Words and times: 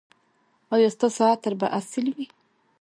ایا 0.73 0.89
ستاسو 0.95 1.21
عطر 1.31 1.53
به 1.59 1.67
اصیل 1.79 2.07
وي؟ 2.15 2.25